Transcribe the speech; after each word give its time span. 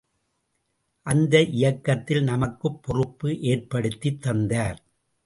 அந்த 1.05 1.41
இயக்கத்தில் 1.41 2.23
நமக்குப் 2.23 2.83
பொறுப்பு 2.83 3.39
ஏற்படுத்தித் 3.41 4.21
தந்தார். 4.21 4.81